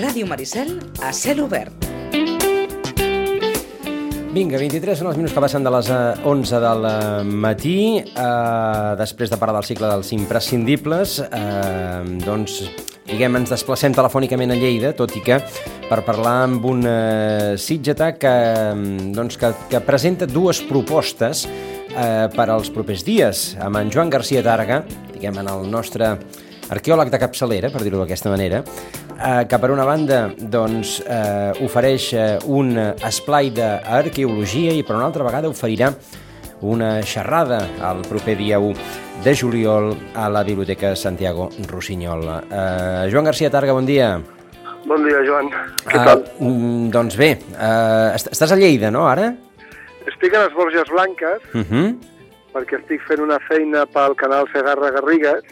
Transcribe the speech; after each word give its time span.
Ràdio 0.00 0.24
Maricel, 0.24 0.78
a 1.04 1.10
cel 1.12 1.42
obert. 1.44 1.84
Vinga, 4.32 4.56
23 4.56 4.96
són 4.96 5.10
els 5.10 5.18
minuts 5.18 5.34
que 5.36 5.42
passen 5.44 5.66
de 5.66 5.72
les 5.74 5.90
eh, 5.92 5.98
11 6.30 6.60
del 6.64 6.86
eh, 6.88 6.94
matí. 7.44 7.74
Eh, 8.00 8.94
després 8.96 9.28
de 9.28 9.36
parar 9.36 9.58
del 9.58 9.66
cicle 9.68 9.90
dels 9.90 10.14
imprescindibles, 10.16 11.18
eh, 11.26 12.16
doncs, 12.24 12.62
diguem, 13.10 13.42
ens 13.42 13.52
desplacem 13.52 13.92
telefònicament 13.92 14.54
a 14.54 14.58
Lleida, 14.62 14.94
tot 14.96 15.12
i 15.18 15.24
que 15.26 15.36
per 15.90 16.00
parlar 16.06 16.36
amb 16.46 16.64
un 16.70 16.86
eh, 16.88 17.54
sitgetà 17.60 18.14
que, 18.16 18.36
doncs, 19.12 19.36
que, 19.36 19.52
que 19.68 19.84
presenta 19.84 20.30
dues 20.30 20.62
propostes 20.70 21.44
eh, 21.44 22.28
per 22.32 22.48
als 22.48 22.72
propers 22.72 23.04
dies, 23.04 23.50
amb 23.60 23.82
en 23.82 23.92
Joan 23.92 24.14
García 24.16 24.46
Targa, 24.46 24.86
diguem, 25.12 25.42
en 25.44 25.52
el 25.58 25.68
nostre 25.68 26.14
arqueòleg 26.70 27.10
de 27.10 27.18
capçalera, 27.18 27.70
per 27.70 27.82
dir-ho 27.82 27.98
d'aquesta 27.98 28.30
manera, 28.30 28.62
eh, 28.62 29.44
que 29.48 29.58
per 29.58 29.70
una 29.70 29.84
banda 29.84 30.30
doncs, 30.38 31.00
eh, 31.06 31.52
ofereix 31.66 32.12
eh, 32.14 32.38
un 32.46 32.76
esplai 32.78 33.50
d'arqueologia 33.50 34.72
i 34.72 34.82
per 34.82 34.96
una 34.96 35.06
altra 35.10 35.24
vegada 35.24 35.48
oferirà 35.48 35.92
una 36.62 37.00
xerrada 37.02 37.62
el 37.90 38.02
proper 38.08 38.36
dia 38.36 38.58
1 38.60 38.74
de 39.24 39.34
juliol 39.34 39.94
a 40.14 40.28
la 40.28 40.42
Biblioteca 40.44 40.94
Santiago 40.96 41.48
Rossinyol. 41.68 42.24
Eh, 42.50 43.08
Joan 43.12 43.24
García 43.24 43.50
Targa, 43.50 43.72
bon 43.72 43.86
dia. 43.86 44.20
Bon 44.86 45.02
dia, 45.04 45.18
Joan. 45.26 45.48
Què 45.84 45.96
Eh, 46.00 46.04
tal? 46.04 46.24
mm, 46.38 46.90
doncs 46.90 47.16
bé, 47.16 47.30
eh, 47.32 48.12
est- 48.14 48.30
estàs 48.32 48.52
a 48.52 48.56
Lleida, 48.56 48.90
no, 48.90 49.06
ara? 49.08 49.34
Estic 50.06 50.32
a 50.34 50.44
les 50.46 50.54
Borges 50.54 50.88
Blanques 50.88 51.40
Uh 51.54 51.60
-huh. 51.60 51.96
perquè 52.54 52.78
estic 52.80 53.00
fent 53.06 53.20
una 53.20 53.38
feina 53.48 53.84
pel 53.86 54.14
canal 54.16 54.46
Segarra 54.52 54.90
Garrigues 54.90 55.42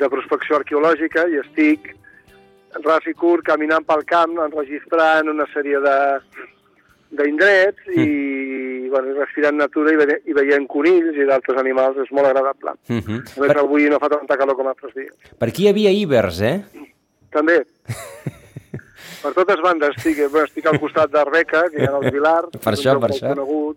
de 0.00 0.08
prospecció 0.12 0.60
arqueològica 0.60 1.26
i 1.30 1.40
estic 1.42 1.92
ras 2.84 3.06
i 3.10 3.14
curt 3.18 3.44
caminant 3.46 3.84
pel 3.86 4.04
camp, 4.06 4.38
enregistrant 4.38 5.28
una 5.32 5.46
sèrie 5.54 5.80
de 5.82 5.98
d'indrets 7.10 7.88
i, 7.90 8.04
bueno, 8.86 9.16
respirant 9.16 9.56
natura 9.58 9.90
i, 9.90 9.96
ve 9.98 10.20
i 10.30 10.36
veient 10.36 10.68
conills 10.70 11.16
i 11.18 11.26
d'altres 11.26 11.58
animals 11.58 11.98
és 12.04 12.12
molt 12.14 12.28
agradable. 12.28 12.76
Uh 12.88 13.00
-huh. 13.00 13.18
A 13.18 13.40
més, 13.40 13.56
avui 13.56 13.88
no 13.90 13.98
fa 13.98 14.08
tanta 14.08 14.36
calor 14.36 14.56
com 14.56 14.68
altres 14.68 14.94
dies. 14.94 15.14
Per 15.38 15.48
aquí 15.48 15.64
hi 15.64 15.68
havia 15.68 15.90
íbers, 15.90 16.40
eh? 16.40 16.62
També. 17.30 17.64
per 19.22 19.32
totes 19.34 19.60
bandes 19.60 19.96
estic, 19.96 20.30
bueno, 20.30 20.46
estic 20.46 20.66
al 20.66 20.78
costat 20.78 21.10
d'Arbeca, 21.10 21.68
que 21.70 21.82
hi 21.82 21.86
ha 21.86 21.96
els 21.98 22.12
Vilars, 22.12 22.50
Per 22.62 22.72
això, 22.72 23.00
per 23.00 23.10
això. 23.10 23.34
Conegut, 23.34 23.76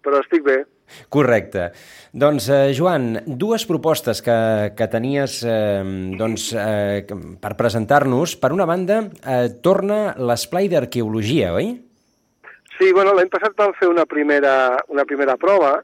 però 0.00 0.20
estic 0.20 0.42
bé. 0.42 0.64
Correcte. 1.08 1.70
Doncs, 2.12 2.48
eh, 2.52 2.72
Joan, 2.76 3.22
dues 3.26 3.64
propostes 3.68 4.20
que, 4.24 4.72
que 4.76 4.88
tenies 4.92 5.38
eh, 5.48 5.82
doncs, 6.18 6.50
eh, 6.52 7.06
per 7.40 7.54
presentar-nos. 7.56 8.36
Per 8.36 8.52
una 8.52 8.66
banda, 8.68 9.00
eh, 9.24 9.48
torna 9.64 10.12
l'esplai 10.18 10.68
d'arqueologia, 10.68 11.54
oi? 11.56 11.70
Sí, 12.78 12.90
bueno, 12.92 13.14
l'any 13.16 13.30
passat 13.32 13.56
vam 13.56 13.72
fer 13.78 13.88
una 13.88 14.04
primera, 14.08 14.76
una 14.92 15.04
primera 15.08 15.36
prova, 15.40 15.78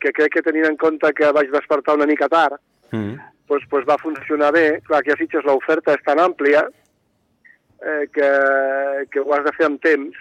que 0.00 0.12
crec 0.16 0.38
que 0.38 0.42
tenint 0.46 0.64
en 0.70 0.78
compte 0.80 1.10
que 1.12 1.28
vaig 1.36 1.50
despertar 1.52 1.98
una 1.98 2.08
mica 2.08 2.28
tard, 2.28 2.58
Mm. 2.90 3.18
doncs, 3.46 3.66
doncs 3.70 3.86
va 3.86 3.98
funcionar 4.02 4.50
bé. 4.52 4.80
Clar, 4.86 5.02
que 5.04 5.12
a 5.12 5.16
Sitges 5.18 5.44
l'oferta 5.46 5.94
és 5.94 6.02
tan 6.02 6.18
àmplia 6.18 6.64
eh, 6.66 8.06
que, 8.10 8.30
que 9.12 9.20
ho 9.20 9.34
has 9.36 9.44
de 9.44 9.52
fer 9.54 9.66
amb 9.68 9.78
temps 9.82 10.16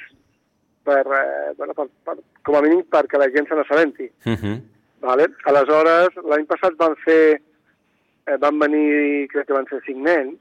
per, 0.89 1.05
eh, 1.05 1.53
bueno, 1.57 1.73
per, 1.77 1.87
per, 2.03 2.17
com 2.43 2.57
a 2.57 2.61
mínim 2.65 2.81
perquè 2.89 3.19
la 3.21 3.29
gent 3.33 3.47
se 3.49 3.57
n'assabenti. 3.57 4.09
Uh 4.25 4.37
-huh. 4.37 4.55
Vale? 5.05 5.27
Aleshores, 5.51 6.15
l'any 6.29 6.45
passat 6.45 6.73
van 6.77 6.95
fer, 7.05 7.41
eh, 8.25 8.37
van 8.37 8.59
venir, 8.59 9.27
crec 9.31 9.47
que 9.47 9.53
van 9.53 9.69
ser 9.69 9.81
cinc 9.85 10.01
nens, 10.09 10.39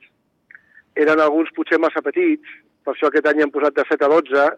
eren 0.95 1.21
alguns 1.21 1.53
potser 1.55 1.79
massa 1.79 2.03
petits, 2.03 2.49
per 2.85 2.95
això 2.95 3.07
aquest 3.09 3.27
any 3.27 3.43
hem 3.43 3.51
posat 3.51 3.75
de 3.77 3.85
7 3.89 4.05
a 4.05 4.09
12, 4.09 4.49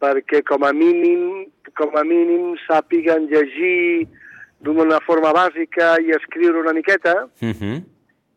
perquè 0.00 0.42
com 0.42 0.64
a 0.64 0.72
mínim, 0.72 1.46
com 1.74 1.96
a 1.96 2.04
mínim 2.04 2.56
sàpiguen 2.66 3.26
llegir 3.26 4.08
d'una 4.60 5.00
forma 5.00 5.32
bàsica 5.32 5.96
i 6.00 6.10
escriure 6.10 6.60
una 6.60 6.72
miqueta, 6.72 7.28
Uh 7.42 7.52
-huh. 7.52 7.82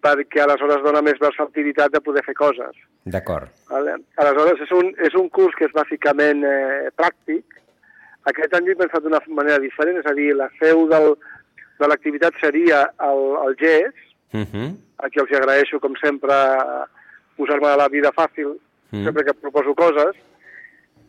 Perquè 0.06 0.44
aleshores 0.46 0.84
dona 0.86 1.02
més 1.02 1.18
versatilitat 1.22 1.94
de 1.96 2.02
poder 2.06 2.22
fer 2.28 2.36
coses. 2.38 2.78
D'acord. 3.10 3.50
Vale? 3.72 3.98
Aleshores, 4.22 4.62
és 4.66 4.72
un, 4.78 4.92
és 5.10 5.18
un 5.18 5.30
curs 5.34 5.58
que 5.58 5.66
és 5.66 5.74
bàsicament 5.74 6.46
eh, 6.46 6.90
pràctic. 7.00 7.58
Aquest 8.30 8.54
any 8.58 8.70
he 8.70 8.78
pensat 8.78 9.04
d'una 9.06 9.22
manera 9.28 9.60
diferent, 9.62 9.98
és 10.02 10.08
a 10.10 10.14
dir, 10.18 10.32
la 10.38 10.48
seu 10.62 10.86
del, 10.90 11.16
de 11.82 11.90
l'activitat 11.90 12.38
seria 12.42 12.86
el, 13.12 13.24
el 13.48 13.56
GES, 13.62 14.02
Uh 14.36 14.42
-huh. 14.42 14.70
a 14.98 15.08
qui 15.10 15.20
els 15.22 15.32
agraeixo, 15.32 15.80
com 15.80 15.94
sempre, 15.96 16.34
posar-me 17.38 17.70
la 17.78 17.88
vida 17.88 18.12
fàcil, 18.12 18.58
Mm. 18.92 18.98
mm. 19.00 19.04
sempre 19.06 19.24
que 19.24 19.34
proposo 19.34 19.74
coses, 19.76 20.16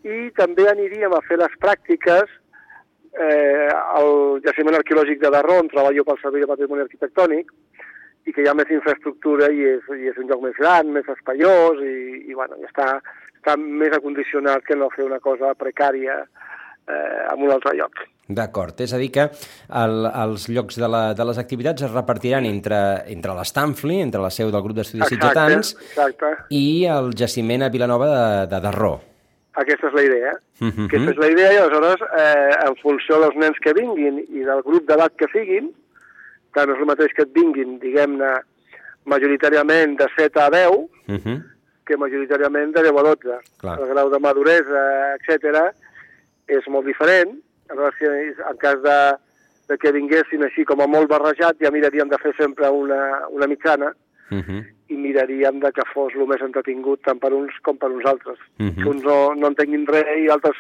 i 0.05 0.31
també 0.37 0.69
aniríem 0.69 1.13
a 1.13 1.21
fer 1.27 1.39
les 1.39 1.53
pràctiques 1.59 2.28
eh, 3.19 3.71
al 3.73 4.41
jaciment 4.45 4.77
arqueològic 4.77 5.21
de 5.21 5.31
Darró, 5.31 5.59
on 5.61 5.69
treballo 5.69 6.05
pel 6.05 6.21
Servei 6.23 6.41
de 6.45 6.51
Patrimoni 6.51 6.83
Arquitectònic, 6.83 7.53
i 8.27 8.35
que 8.35 8.43
hi 8.43 8.49
ha 8.51 8.57
més 8.59 8.71
infraestructura 8.75 9.49
i 9.55 9.63
és, 9.77 9.87
i 9.95 10.11
és 10.11 10.19
un 10.19 10.29
lloc 10.31 10.43
més 10.43 10.59
gran, 10.59 10.91
més 10.95 11.07
espaiós, 11.13 11.79
i, 11.83 12.27
i, 12.27 12.35
bueno, 12.35 12.59
i 12.61 12.67
està, 12.67 12.97
està 13.39 13.57
més 13.61 13.95
acondicionat 13.95 14.67
que 14.67 14.77
no 14.79 14.91
fer 14.95 15.07
una 15.07 15.21
cosa 15.23 15.55
precària 15.59 16.19
eh, 16.25 17.23
en 17.33 17.47
un 17.47 17.55
altre 17.55 17.77
lloc. 17.79 18.03
D'acord, 18.27 18.81
és 18.83 18.91
a 18.91 18.99
dir 18.99 19.13
que 19.15 19.29
el, 19.79 20.01
els 20.11 20.49
llocs 20.51 20.81
de, 20.83 20.89
la, 20.91 21.03
de 21.15 21.27
les 21.29 21.39
activitats 21.39 21.87
es 21.87 21.93
repartiran 21.93 22.49
entre, 22.49 22.81
entre 23.15 23.37
l'Stanfli, 23.39 24.01
entre 24.03 24.25
la 24.25 24.33
seu 24.35 24.51
del 24.51 24.65
grup 24.65 24.81
d'estudis 24.81 25.15
exacte. 25.15 26.33
i 26.51 26.67
el 26.91 27.13
jaciment 27.15 27.63
a 27.63 27.71
Vilanova 27.71 28.11
de, 28.11 28.25
de 28.51 28.61
Darró. 28.67 28.97
Aquesta 29.57 29.89
és 29.89 29.95
la 29.95 30.05
idea. 30.05 30.33
Mhm. 30.59 30.89
Aquesta 30.91 31.15
és 31.15 31.21
la 31.23 31.31
idea 31.33 31.53
i 31.55 31.61
aleshores, 31.63 32.03
eh, 32.19 32.53
en 32.67 32.77
funció 32.83 33.21
dels 33.23 33.39
nens 33.41 33.63
que 33.63 33.73
vinguin 33.79 34.19
i 34.27 34.43
del 34.43 34.63
grup 34.67 34.91
d'edat 34.91 35.15
que 35.17 35.31
siguin, 35.31 35.71
que 36.56 36.67
no 36.67 36.77
és 36.77 36.81
el 36.81 36.89
mateix 36.89 37.12
que 37.17 37.22
et 37.27 37.34
vinguin, 37.37 37.78
diguem-ne, 37.83 38.33
majoritàriament 39.05 39.99
de 40.00 40.09
7 40.17 40.41
a 40.41 40.50
10, 40.50 40.89
Uh 41.06 41.15
-huh. 41.22 41.43
que 41.87 41.97
majoritàriament 41.97 42.75
de 42.75 42.83
10 42.83 42.97
a 42.99 43.03
12. 43.03 43.39
Clar. 43.61 43.78
El 43.81 43.89
grau 43.94 44.11
de 44.11 44.19
maduresa, 44.19 45.15
etc 45.21 45.75
és 46.49 46.66
molt 46.69 46.87
diferent. 46.87 47.39
Aleshores, 47.69 48.39
en 48.50 48.56
cas 48.62 48.83
de, 48.83 48.99
de 49.69 49.78
que 49.78 49.93
vinguessin 49.93 50.43
així 50.47 50.65
com 50.65 50.81
a 50.81 50.87
molt 50.87 51.09
barrejat, 51.11 51.59
ja 51.61 51.72
miraríem 51.75 52.09
de 52.09 52.19
fer 52.22 52.33
sempre 52.39 52.71
una, 52.71 53.27
una 53.31 53.47
mitjana 53.47 53.95
Uh 54.28 54.39
-huh. 54.43 54.65
i 54.89 54.95
miraríem 54.97 55.61
de 55.61 55.71
que 55.71 55.83
fos 55.95 56.12
el 56.15 56.27
més 56.27 56.41
entretingut 56.43 57.00
tant 57.03 57.21
per 57.21 57.33
uns 57.33 57.53
com 57.62 57.77
per 57.78 57.91
uns 57.91 58.05
altres. 58.05 58.39
Mhm. 58.59 58.83
Que 58.83 58.89
uns 58.89 59.03
no, 59.05 59.34
no 59.37 59.47
entenguin 59.47 59.87
res 59.87 60.05
i 60.19 60.28
altres 60.28 60.56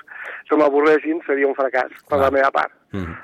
se 0.48 0.54
m'avorressin 0.54 1.20
seria 1.26 1.48
un 1.48 1.54
fracàs, 1.54 1.90
per 2.08 2.18
la 2.18 2.30
meva 2.30 2.50
part. 2.52 2.72
Uh 2.92 3.00
-huh. 3.00 3.16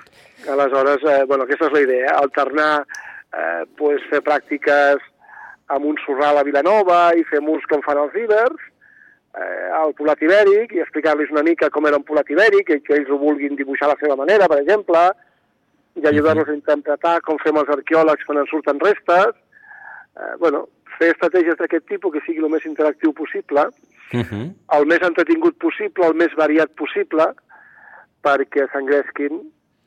Aleshores, 0.48 1.02
eh, 1.04 1.24
bueno, 1.26 1.44
aquesta 1.44 1.66
és 1.66 1.72
la 1.72 1.80
idea, 1.80 2.16
alternar, 2.18 2.86
eh, 3.32 3.64
pues, 3.76 4.02
fer 4.10 4.20
pràctiques 4.20 5.00
amb 5.68 5.84
un 5.86 5.96
sorral 6.04 6.38
a 6.38 6.44
Vilanova 6.44 7.12
i 7.16 7.24
fer 7.24 7.40
murs 7.40 7.64
com 7.70 7.82
fan 7.82 7.98
els 7.98 8.14
ibers, 8.14 8.58
eh, 9.38 9.68
al 9.78 9.94
Polat 9.94 10.20
Ibèric 10.20 10.74
i 10.74 10.80
explicar-los 10.80 11.30
una 11.30 11.42
mica 11.42 11.70
com 11.70 11.86
era 11.86 11.96
un 11.96 12.04
Polat 12.04 12.28
Ibèric 12.28 12.70
i 12.70 12.80
que 12.80 12.94
ells 12.98 13.08
ho 13.10 13.18
vulguin 13.18 13.56
dibuixar 13.56 13.88
a 13.88 13.94
la 13.94 14.00
seva 14.00 14.16
manera, 14.16 14.48
per 14.48 14.58
exemple, 14.60 14.98
i 15.94 16.06
ajudar-los 16.06 16.48
a 16.48 16.54
interpretar 16.54 17.20
com 17.22 17.38
fem 17.38 17.56
els 17.56 17.68
arqueòlegs 17.68 18.24
quan 18.24 18.38
en 18.38 18.46
surten 18.46 18.80
restes, 18.80 19.32
eh, 20.16 20.34
bueno, 20.38 20.68
fer 20.98 21.12
estratègies 21.14 21.56
d'aquest 21.56 21.86
tipus 21.88 22.12
que 22.12 22.20
sigui 22.26 22.44
el 22.44 22.50
més 22.50 22.66
interactiu 22.66 23.12
possible, 23.12 23.68
Uh 24.12 24.20
-huh. 24.20 24.54
el 24.76 24.86
més 24.86 25.00
entretingut 25.00 25.56
possible, 25.56 26.06
el 26.06 26.14
més 26.14 26.34
variat 26.36 26.68
possible, 26.76 27.24
perquè 28.22 28.68
s'engresquin, 28.70 29.40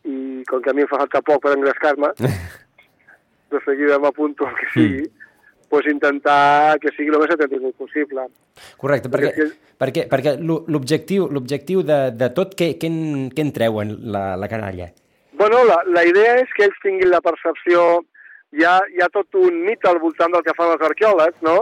i 0.06 0.44
com 0.48 0.62
que 0.62 0.69
a 0.69 0.74
mi 0.74 0.81
em 0.86 0.88
fa 0.88 0.98
falta 1.02 1.22
poc 1.25 1.42
per 1.44 1.54
engrescar-me, 1.57 2.12
de 3.52 3.60
seguida 3.66 4.00
m'apunto 4.00 4.46
al 4.48 4.56
que 4.56 4.68
sigui, 4.74 5.02
mm. 5.04 5.69
pues 5.69 5.86
intentar 5.92 6.78
que 6.80 6.92
sigui 6.96 7.10
el 7.13 7.19
més 7.22 7.31
entretingut 7.36 7.75
possible. 7.78 8.28
Correcte, 8.78 9.10
perquè, 9.10 9.31
Perquè 9.36 9.54
perquè, 9.78 10.04
perquè 10.10 10.36
l'o- 10.40 10.63
l'objectiu 10.72 11.28
l'objectiu 11.31 11.81
de, 11.84 12.12
de 12.16 12.30
tot, 12.38 12.54
què, 12.56 12.75
què, 12.80 12.88
en, 12.88 13.30
què 13.36 13.42
en 13.44 13.52
treuen 13.52 13.96
la, 14.13 14.36
la 14.40 14.48
canalla? 14.48 14.92
Bueno, 15.36 15.63
la, 15.68 15.81
la 15.92 16.04
idea 16.08 16.38
és 16.40 16.51
que 16.56 16.63
ells 16.69 16.78
tinguin 16.84 17.10
la 17.12 17.22
percepció... 17.22 18.04
Hi 18.56 18.63
ha, 18.63 18.78
hi 18.88 19.01
ha 19.04 19.10
tot 19.12 19.36
un 19.36 19.58
mite 19.66 19.90
al 19.90 19.98
voltant 20.00 20.31
del 20.31 20.44
que 20.46 20.54
fan 20.56 20.69
els 20.72 20.84
arqueòlegs, 20.88 21.42
no? 21.44 21.56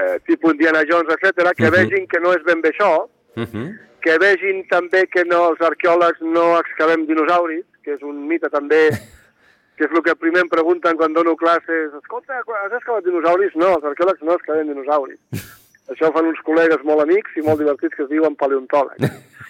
Eh, 0.00 0.14
tipus 0.24 0.54
Indiana 0.54 0.80
Jones, 0.88 1.10
etc, 1.12 1.50
que 1.58 1.66
Mhm. 1.68 1.74
vegin 1.74 2.06
que 2.08 2.20
no 2.24 2.32
és 2.32 2.42
ben 2.46 2.62
bé 2.64 2.70
això, 2.72 3.06
Uh 3.36 3.42
-huh. 3.44 3.66
Que 4.04 4.18
vegin 4.20 4.62
també 4.68 5.06
que 5.08 5.24
no, 5.24 5.40
els 5.50 5.64
arqueòlegs 5.64 6.20
no 6.36 6.44
excavem 6.58 7.06
dinosauris, 7.08 7.64
que 7.84 7.96
és 7.96 8.04
un 8.04 8.24
mite 8.28 8.50
també, 8.52 8.86
que 9.78 9.88
és 9.88 9.96
el 9.96 10.04
que 10.06 10.16
primer 10.20 10.44
em 10.44 10.52
pregunten 10.52 11.00
quan 11.00 11.16
dono 11.16 11.34
classes. 11.40 11.92
Escolta, 12.02 12.42
has 12.60 12.76
excavat 12.76 13.06
dinosauris? 13.08 13.56
No, 13.56 13.74
els 13.78 13.92
arqueòlegs 13.92 14.24
no 14.28 14.36
excavem 14.36 14.72
dinosauris. 14.72 15.20
Això 15.92 16.08
fan 16.14 16.30
uns 16.30 16.40
col·legues 16.44 16.84
molt 16.88 17.04
amics 17.04 17.34
i 17.36 17.42
molt 17.44 17.60
divertits 17.60 17.96
que 17.96 18.06
es 18.06 18.12
diuen 18.12 18.36
paleontòlegs. 18.40 19.04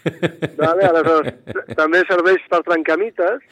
vale? 0.62 0.89
Aleshores, 0.89 1.35
també 1.79 2.03
serveix 2.09 2.43
per 2.51 2.65
trencar 2.67 2.99
mites 3.01 3.43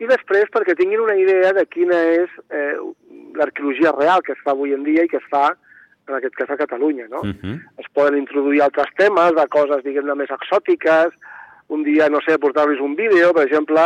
i 0.00 0.08
després 0.08 0.50
perquè 0.52 0.76
tinguin 0.76 1.04
una 1.04 1.16
idea 1.16 1.54
de 1.56 1.64
quina 1.72 1.96
és 2.18 2.32
eh, 2.52 2.76
l'arqueologia 3.36 3.94
real 3.96 4.20
que 4.26 4.36
es 4.36 4.42
fa 4.44 4.52
avui 4.52 4.76
en 4.76 4.84
dia 4.84 5.06
i 5.06 5.10
que 5.12 5.20
es 5.20 5.30
fa 5.32 5.54
en 6.08 6.14
aquest 6.14 6.34
cas 6.34 6.50
a 6.50 6.56
Catalunya, 6.56 7.06
no? 7.08 7.20
Uh 7.20 7.34
-huh. 7.34 7.60
Es 7.78 7.86
poden 7.92 8.16
introduir 8.18 8.62
altres 8.62 8.86
temes, 8.96 9.34
de 9.34 9.46
coses, 9.48 9.82
diguem-ne, 9.84 10.14
més 10.14 10.30
exòtiques, 10.30 11.10
un 11.68 11.82
dia, 11.82 12.08
no 12.08 12.20
sé, 12.20 12.38
portar-los 12.38 12.80
un 12.80 12.94
vídeo, 12.94 13.32
per 13.32 13.44
exemple, 13.46 13.80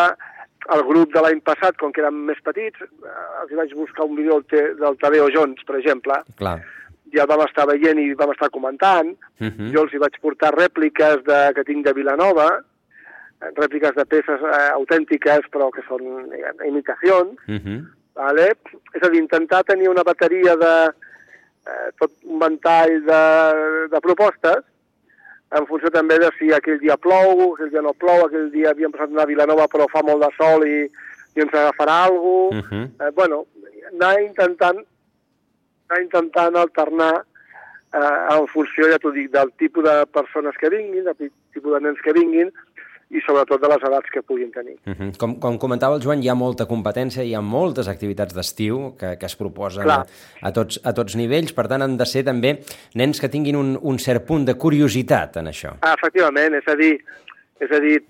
el 0.75 0.83
grup 0.85 1.13
de 1.15 1.21
l'any 1.21 1.41
passat, 1.41 1.77
com 1.79 1.93
que 1.93 2.01
eren 2.03 2.15
més 2.27 2.39
petits, 2.45 2.81
eh, 2.81 3.43
els 3.43 3.53
vaig 3.57 3.75
buscar 3.75 4.05
un 4.05 4.17
vídeo 4.17 4.43
del, 4.51 4.97
Tadeo 4.99 5.29
Jones, 5.33 5.65
per 5.67 5.77
exemple, 5.77 6.13
Clar. 6.37 6.61
ja 7.15 7.23
el 7.23 7.29
vam 7.29 7.41
estar 7.47 7.67
veient 7.67 7.99
i 7.99 8.15
vam 8.15 8.31
estar 8.33 8.51
comentant, 8.51 9.17
Uh 9.41 9.47
-huh. 9.49 9.73
jo 9.73 9.83
els 9.83 9.93
hi 9.95 9.99
vaig 9.99 10.21
portar 10.21 10.53
rèpliques 10.55 11.23
de, 11.25 11.55
que 11.55 11.65
tinc 11.65 11.85
de 11.87 11.93
Vilanova, 11.93 12.63
eh, 13.41 13.51
rèpliques 13.57 13.95
de 13.95 14.05
peces 14.05 14.41
eh, 14.43 14.71
autèntiques, 14.75 15.41
però 15.51 15.71
que 15.71 15.83
són 15.89 16.29
diguem, 16.31 16.57
imitacions, 16.69 17.33
Uh 17.49 17.55
-huh. 17.57 17.87
vale? 18.15 18.53
és 18.95 19.03
a 19.03 19.09
dir, 19.09 19.21
intentar 19.21 19.65
tenir 19.65 19.89
una 19.89 20.03
bateria 20.03 20.55
de 20.57 20.93
eh, 21.67 21.89
tot 22.01 22.13
un 22.25 22.39
ventall 22.43 23.01
de, 23.07 23.23
de 23.93 24.01
propostes 24.01 24.65
en 25.59 25.67
funció 25.67 25.91
també 25.91 26.19
de 26.23 26.31
si 26.39 26.53
aquell 26.55 26.79
dia 26.79 26.97
plou, 26.97 27.55
aquell 27.55 27.73
dia 27.73 27.83
no 27.83 27.95
plou, 27.99 28.27
aquell 28.27 28.51
dia 28.53 28.71
havíem 28.71 28.93
passat 28.95 29.11
anar 29.11 29.27
a 29.27 29.31
Vilanova 29.31 29.67
però 29.73 29.89
fa 29.91 30.05
molt 30.07 30.23
de 30.23 30.31
sol 30.37 30.67
i, 30.67 30.85
i 31.37 31.45
ens 31.47 31.55
agafarà 31.55 32.05
alguna 32.07 32.39
Uh 32.51 32.67
-huh. 32.67 32.87
eh, 33.01 33.11
bueno, 33.15 33.47
anar 33.93 34.21
intentant 34.23 34.79
anar 35.89 36.03
intentant 36.03 36.57
alternar 36.57 37.25
eh, 37.95 38.35
en 38.37 38.47
funció, 38.47 38.89
ja 38.91 38.99
t'ho 38.99 39.11
dic, 39.11 39.31
del 39.31 39.53
tipus 39.59 39.85
de 39.85 40.07
persones 40.07 40.57
que 40.57 40.71
vinguin, 40.71 41.05
del 41.05 41.31
tipus 41.53 41.73
de 41.73 41.81
nens 41.81 42.01
que 42.01 42.13
vinguin 42.13 42.53
i 43.11 43.21
sobretot 43.27 43.61
de 43.61 43.69
les 43.69 43.83
edats 43.89 44.11
que 44.15 44.23
puguin 44.23 44.53
tenir. 44.53 44.77
Uh 44.87 44.93
-huh. 44.95 45.17
com, 45.19 45.35
com 45.41 45.59
comentava 45.59 45.97
el 45.97 46.03
Joan, 46.03 46.23
hi 46.23 46.29
ha 46.29 46.35
molta 46.35 46.67
competència, 46.67 47.25
hi 47.25 47.35
ha 47.35 47.41
moltes 47.41 47.89
activitats 47.89 48.35
d'estiu 48.35 48.95
que, 48.99 49.17
que 49.19 49.27
es 49.27 49.37
proposen 49.37 49.83
a, 49.83 49.85
Clar. 49.85 50.07
a, 50.43 50.53
tots, 50.53 50.81
a 50.85 50.93
tots 50.93 51.17
nivells, 51.17 51.53
per 51.53 51.67
tant 51.69 51.83
han 51.83 51.97
de 51.97 52.07
ser 52.07 52.23
també 52.25 52.61
nens 52.95 53.21
que 53.21 53.29
tinguin 53.29 53.57
un, 53.57 53.79
un 53.83 53.99
cert 53.99 54.25
punt 54.27 54.45
de 54.47 54.55
curiositat 54.55 55.37
en 55.37 55.47
això. 55.47 55.75
Ah, 55.83 55.95
efectivament, 55.99 56.55
és 56.55 56.69
a 56.69 56.77
dir, 56.77 57.01
és 57.61 57.71
a 57.71 57.81
dir, 57.81 58.01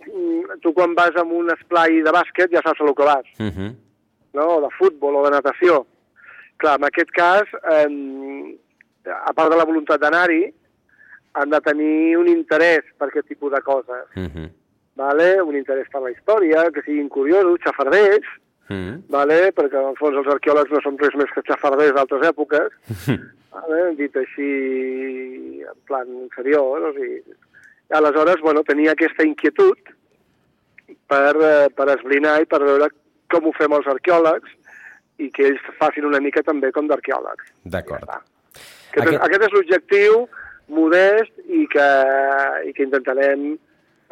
tu 0.61 0.73
quan 0.75 0.95
vas 0.95 1.17
a 1.17 1.23
un 1.23 1.51
esplai 1.51 2.03
de 2.03 2.11
bàsquet 2.13 2.51
ja 2.53 2.61
saps 2.63 2.81
a 2.81 2.85
lo 2.85 2.95
que 2.95 3.05
vas, 3.05 3.25
Uh 3.39 3.47
-huh. 3.47 3.75
no? 4.35 4.47
o 4.57 4.61
de 4.61 4.69
futbol 4.79 5.17
o 5.17 5.25
de 5.25 5.31
natació. 5.31 5.87
Clar, 6.59 6.77
en 6.79 6.85
aquest 6.85 7.11
cas, 7.11 7.45
eh, 7.73 8.59
a 9.27 9.33
part 9.33 9.51
de 9.51 9.57
la 9.57 9.65
voluntat 9.65 9.99
d'anar-hi, 10.01 10.53
han 11.33 11.49
de 11.51 11.61
tenir 11.61 12.17
un 12.19 12.29
interès 12.29 12.83
per 12.99 13.09
aquest 13.09 13.29
tipus 13.29 13.51
de 13.53 13.61
coses, 13.63 14.05
Uh 14.17 14.23
-huh. 14.29 14.51
Vale? 15.01 15.33
un 15.41 15.57
interès 15.57 15.89
per 15.93 16.05
la 16.05 16.13
història, 16.13 16.69
que 16.75 16.85
siguin 16.87 17.09
curiosos, 17.09 17.61
xafarders, 17.65 18.29
-huh. 18.71 19.03
vale? 19.09 19.53
perquè 19.57 19.79
en 19.81 19.91
el 19.91 19.99
fons 19.99 20.17
els 20.21 20.31
arqueòlegs 20.35 20.73
no 20.73 20.81
són 20.85 20.99
res 21.03 21.17
més 21.19 21.31
que 21.35 21.45
xafarders 21.49 21.95
d'altres 21.97 22.27
èpoques, 22.31 22.75
vale? 23.57 23.81
dit 23.99 24.17
així 24.17 24.51
en 25.67 25.79
plan 25.91 26.11
seriós, 26.37 26.91
o 26.91 26.93
sigui... 26.97 27.39
Aleshores, 27.91 28.39
bueno, 28.39 28.63
tenia 28.63 28.93
aquesta 28.95 29.25
inquietud 29.27 29.89
per, 31.11 31.35
eh, 31.43 31.67
per 31.75 31.89
esbrinar 31.97 32.37
i 32.39 32.47
per 32.47 32.61
veure 32.63 32.87
com 33.33 33.49
ho 33.49 33.53
fem 33.57 33.73
els 33.75 33.89
arqueòlegs 33.91 34.53
i 35.19 35.27
que 35.35 35.49
ells 35.49 35.65
facin 35.81 36.07
una 36.07 36.21
mica 36.23 36.45
també 36.47 36.71
com 36.71 36.87
d'arqueòlegs. 36.87 37.51
D'acord. 37.75 38.07
Ja 38.07 39.03
Aquest... 39.03 39.19
aquest 39.27 39.47
és 39.49 39.57
l'objectiu 39.57 40.23
modest 40.71 41.35
i 41.51 41.65
que, 41.73 41.89
i 42.71 42.73
que 42.77 42.87
intentarem 42.87 43.59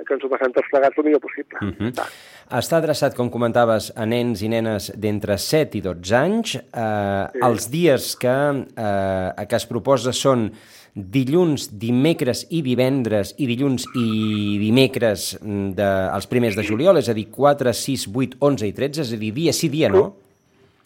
que 0.06 0.14
ens 0.14 0.24
ho 0.24 0.30
passem 0.32 0.52
tots 0.54 0.68
plegats 0.70 0.98
el 0.98 1.04
millor 1.04 1.20
possible. 1.20 1.58
Uh 1.60 1.68
-huh. 1.68 1.88
Ja 1.88 1.90
està. 1.90 2.06
Està 2.48 2.76
adreçat, 2.78 3.14
com 3.14 3.28
comentaves, 3.30 3.92
a 3.94 4.06
nens 4.06 4.42
i 4.42 4.48
nenes 4.48 4.92
d'entre 4.96 5.36
7 5.36 5.78
i 5.78 5.80
12 5.80 6.14
anys. 6.16 6.54
Eh, 6.56 7.28
Sí. 7.32 7.38
Els 7.42 7.70
dies 7.70 8.16
que, 8.16 8.64
eh, 8.76 9.46
que 9.46 9.56
es 9.56 9.66
proposa 9.66 10.12
són 10.12 10.52
dilluns, 10.94 11.68
dimecres 11.78 12.46
i 12.50 12.62
divendres 12.62 13.34
i 13.38 13.46
dilluns 13.46 13.84
i 13.94 14.58
dimecres 14.58 15.38
mm, 15.40 15.70
de, 15.78 15.88
els 16.14 16.26
primers 16.26 16.56
de 16.56 16.62
juliol, 16.62 16.96
és 16.98 17.08
a 17.08 17.14
dir, 17.14 17.28
4, 17.30 17.72
6, 17.72 18.08
8, 18.14 18.36
11 18.40 18.66
i 18.66 18.72
13, 18.72 19.00
és 19.02 19.12
a 19.12 19.16
dir, 19.16 19.32
dia 19.32 19.52
sí, 19.52 19.68
dia 19.68 19.88
no. 19.88 20.16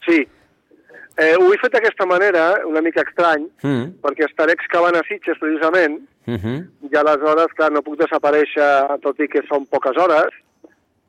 Sí. 0.04 0.26
Eh, 1.18 1.34
ho 1.36 1.52
he 1.52 1.58
fet 1.60 1.72
d'aquesta 1.74 2.06
manera, 2.06 2.64
una 2.66 2.80
mica 2.80 3.02
estrany, 3.02 3.48
Mm. 3.62 4.00
perquè 4.02 4.24
estaré 4.28 4.52
excavant 4.52 4.96
a 4.96 5.02
Sitges, 5.08 5.38
precisament, 5.38 6.00
Uh 6.26 6.34
-huh. 6.38 6.68
i 6.90 6.96
aleshores, 6.96 7.52
clar, 7.54 7.70
no 7.72 7.82
puc 7.82 7.96
desaparèixer, 7.98 9.00
tot 9.02 9.18
i 9.20 9.28
que 9.28 9.42
són 9.48 9.66
poques 9.66 9.96
hores, 9.96 10.30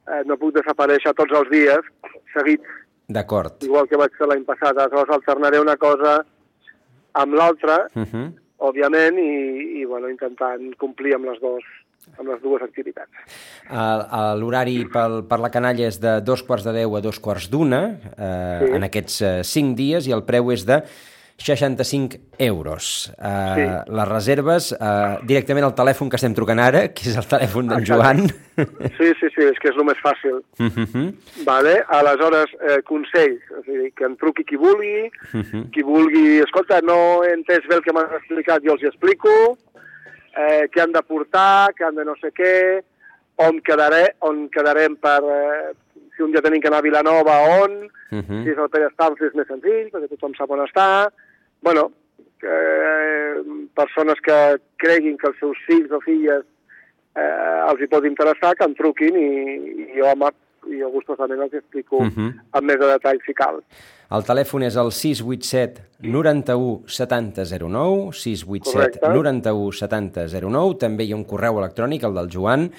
eh, 0.07 0.23
no 0.25 0.37
puc 0.37 0.53
desaparèixer 0.55 1.13
tots 1.13 1.31
els 1.31 1.49
dies 1.49 1.79
seguits, 2.33 2.65
D'acord. 3.07 3.61
igual 3.63 3.87
que 3.87 3.95
vaig 3.97 4.11
fer 4.17 4.27
l'any 4.27 4.43
passat. 4.43 4.77
Aleshores 4.77 5.09
alternaré 5.09 5.59
una 5.59 5.77
cosa 5.77 6.25
amb 7.13 7.33
l'altra, 7.33 7.87
Uh 7.95 8.03
-huh. 8.03 8.31
òbviament, 8.57 9.17
i, 9.17 9.81
i 9.81 9.85
bueno, 9.85 10.09
intentant 10.09 10.75
complir 10.77 11.13
amb 11.15 11.25
les, 11.25 11.39
dos, 11.39 11.63
amb 12.17 12.29
les 12.29 12.41
dues 12.41 12.61
activitats. 12.61 13.09
L'horari 14.39 14.83
pel, 14.93 15.21
per 15.29 15.39
la 15.39 15.49
canalla 15.53 15.87
és 15.87 15.99
de 16.03 16.19
dos 16.21 16.43
quarts 16.43 16.63
de 16.67 16.73
deu 16.75 16.95
a 16.97 17.01
dos 17.01 17.19
quarts 17.19 17.49
d'una 17.49 17.83
eh, 18.17 18.59
Sí. 18.63 18.69
en 18.75 18.83
aquests 18.83 19.21
eh, 19.21 19.33
cinc 19.43 19.75
dies 19.77 20.07
i 20.07 20.13
el 20.13 20.23
preu 20.23 20.51
és 20.51 20.65
de 20.65 20.83
65 21.43 22.19
euros. 22.37 23.11
Eh, 23.17 23.55
Sí. 23.55 23.91
Les 23.97 24.07
reserves 24.07 24.71
eh, 24.71 25.17
directament 25.27 25.65
al 25.65 25.73
telèfon 25.75 26.09
que 26.09 26.15
estem 26.19 26.33
trucant 26.37 26.59
ara, 26.61 26.83
que 26.93 27.09
és 27.09 27.17
el 27.17 27.25
telèfon 27.27 27.67
d'en. 27.71 27.83
Joan. 27.89 28.27
Sí, 28.99 29.09
sí, 29.19 29.27
sí, 29.33 29.41
és 29.49 29.57
que 29.59 29.71
és 29.71 29.75
el 29.81 29.83
més 29.89 29.97
fàcil. 30.05 30.37
Uh 30.61 30.69
-huh. 30.69 31.07
Vale? 31.43 31.83
Aleshores, 31.89 32.53
eh, 32.61 32.81
consells, 32.85 33.41
és 33.49 33.67
a 33.67 33.71
dir, 33.81 33.91
que 33.97 34.05
em 34.05 34.15
truqui 34.15 34.43
qui 34.45 34.55
vulgui, 34.55 35.09
Uh 35.33 35.41
-huh. 35.41 35.69
qui 35.71 35.81
vulgui, 35.81 36.39
escolta, 36.39 36.79
no 36.81 37.23
he 37.23 37.33
entès 37.33 37.65
bé 37.67 37.75
el 37.75 37.81
que 37.81 37.91
m'has 37.93 38.11
explicat, 38.19 38.61
jo 38.63 38.73
els 38.73 38.83
hi 38.83 38.87
explico, 38.87 39.29
eh, 40.37 40.67
què 40.71 40.81
han 40.81 40.91
de 40.91 41.01
portar, 41.05 41.73
què 41.77 41.87
han 41.87 41.95
de 41.95 42.05
no 42.05 42.15
sé 42.21 42.31
què, 42.35 42.81
on, 43.43 43.59
quedaré, 43.65 44.13
on 44.21 44.47
quedarem 44.53 44.95
per, 45.01 45.19
eh, 45.23 45.73
si 46.15 46.23
un 46.23 46.31
dia 46.31 46.41
tenim 46.45 46.61
que 46.61 46.69
anar 46.69 46.83
a 46.83 46.89
Vilanova, 46.89 47.39
on, 47.63 47.83
Uh 48.13 48.19
-huh. 48.21 48.43
si 48.43 48.49
és 48.51 48.57
el 48.57 48.69
Pere 48.69 48.85
Estamps 48.85 49.21
és 49.21 49.33
més 49.33 49.47
senzill, 49.47 49.89
perquè 49.89 50.07
tothom 50.09 50.35
sap 50.35 50.51
on 50.51 50.59
està, 50.59 51.09
bueno, 51.61 51.91
eh, 52.43 53.41
persones 53.73 54.19
que 54.21 54.59
creguin 54.77 55.17
que 55.17 55.27
els 55.27 55.39
seus 55.39 55.57
fills 55.65 55.91
o 55.91 55.99
filles 55.99 56.43
eh, 57.15 57.59
els 57.69 57.81
hi 57.81 57.87
pot 57.87 58.05
interessar, 58.05 58.55
que 58.55 58.65
em 58.65 58.75
truquin 58.75 59.15
i, 59.15 59.29
i 59.85 59.87
jo, 59.97 60.05
amb, 60.11 60.29
i 60.71 60.79
jo 60.79 60.89
gustosament 60.91 61.41
els 61.41 61.53
explico 61.53 61.97
uh 61.97 62.03
Mhm. 62.05 62.13
-huh. 62.27 62.33
amb 62.51 62.67
més 62.67 62.79
de 62.79 62.85
detall 62.87 63.19
si 63.25 63.33
cal. 63.33 63.61
El 64.11 64.23
telèfon 64.23 64.63
és 64.63 64.75
el 64.75 64.91
687 64.91 65.81
91 66.01 66.83
70 66.85 67.45
09, 67.45 68.11
687 68.13 68.99
Correcte. 68.99 69.09
91 69.09 69.71
70 69.71 70.27
09, 70.27 70.75
també 70.77 71.03
hi 71.03 71.11
ha 71.11 71.15
un 71.15 71.23
correu 71.25 71.57
electrònic, 71.57 72.03
el 72.03 72.13
del 72.13 72.29
Joan, 72.29 72.71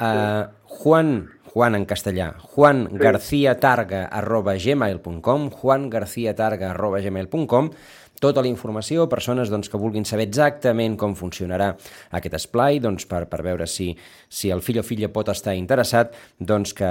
uh, 0.00 0.44
Juan, 0.66 1.28
Juan 1.54 1.74
en 1.76 1.86
castellà, 1.86 2.34
juangarciatarga 2.54 4.06
arroba 4.10 4.54
gmail.com, 4.56 5.50
juangarciatarga 5.50 6.70
arroba 6.72 7.00
gmail.com, 7.00 7.70
tota 8.24 8.44
la 8.44 8.48
informació, 8.48 9.04
persones 9.10 9.52
doncs, 9.52 9.68
que 9.68 9.80
vulguin 9.80 10.06
saber 10.08 10.28
exactament 10.30 10.96
com 11.00 11.16
funcionarà 11.18 11.74
aquest 12.16 12.38
esplai, 12.40 12.80
doncs, 12.80 13.04
per, 13.10 13.24
per 13.28 13.42
veure 13.44 13.68
si, 13.68 13.90
si 14.32 14.52
el 14.54 14.64
fill 14.64 14.80
o 14.80 14.86
filla 14.86 15.12
pot 15.12 15.28
estar 15.32 15.56
interessat, 15.58 16.16
doncs 16.40 16.72
que, 16.76 16.90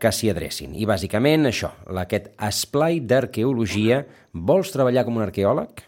que 0.00 0.12
s'hi 0.12 0.32
adrecin. 0.34 0.76
I 0.76 0.88
bàsicament 0.88 1.48
això, 1.48 1.72
aquest 2.04 2.30
esplai 2.50 3.00
d'arqueologia, 3.00 4.04
vols 4.36 4.74
treballar 4.74 5.06
com 5.06 5.16
un 5.16 5.24
arqueòleg? 5.24 5.86